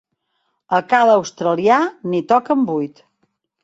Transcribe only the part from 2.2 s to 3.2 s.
toquen vuit.